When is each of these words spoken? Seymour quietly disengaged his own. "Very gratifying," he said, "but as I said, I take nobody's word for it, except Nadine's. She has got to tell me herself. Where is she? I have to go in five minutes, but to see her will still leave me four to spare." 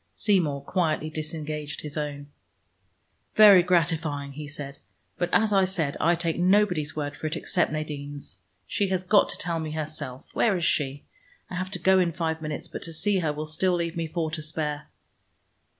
Seymour 0.13 0.63
quietly 0.63 1.11
disengaged 1.11 1.81
his 1.81 1.95
own. 1.95 2.25
"Very 3.35 3.61
gratifying," 3.61 4.31
he 4.31 4.47
said, 4.47 4.79
"but 5.19 5.29
as 5.31 5.53
I 5.53 5.63
said, 5.63 5.95
I 5.99 6.15
take 6.15 6.39
nobody's 6.39 6.95
word 6.95 7.15
for 7.15 7.27
it, 7.27 7.35
except 7.35 7.71
Nadine's. 7.71 8.39
She 8.65 8.87
has 8.87 9.03
got 9.03 9.29
to 9.29 9.37
tell 9.37 9.59
me 9.59 9.73
herself. 9.73 10.27
Where 10.33 10.57
is 10.57 10.65
she? 10.65 11.05
I 11.51 11.55
have 11.55 11.69
to 11.69 11.77
go 11.79 11.99
in 11.99 12.13
five 12.13 12.41
minutes, 12.41 12.67
but 12.67 12.81
to 12.81 12.93
see 12.93 13.19
her 13.19 13.31
will 13.31 13.45
still 13.45 13.75
leave 13.75 13.95
me 13.95 14.07
four 14.07 14.31
to 14.31 14.41
spare." 14.41 14.89